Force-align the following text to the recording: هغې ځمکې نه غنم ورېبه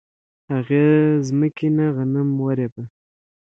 هغې 0.51 0.85
ځمکې 1.27 1.67
نه 1.77 1.85
غنم 1.95 2.29
ورېبه 2.43 2.83